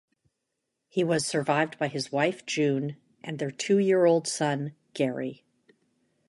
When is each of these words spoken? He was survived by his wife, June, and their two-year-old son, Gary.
He 0.89 1.03
was 1.03 1.27
survived 1.27 1.77
by 1.77 1.87
his 1.87 2.11
wife, 2.11 2.43
June, 2.47 2.97
and 3.23 3.37
their 3.37 3.51
two-year-old 3.51 4.27
son, 4.27 4.73
Gary. 4.95 5.45